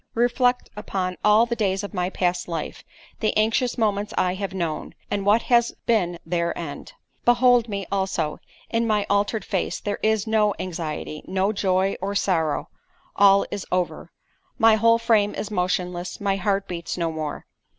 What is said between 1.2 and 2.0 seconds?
all the days of